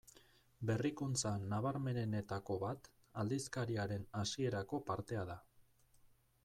Berrikuntza 0.69 1.33
nabarmenenetako 1.51 2.57
bat 2.65 2.91
aldizkariaren 3.25 4.09
hasierako 4.23 4.83
partea 4.91 5.29
da. 5.33 5.39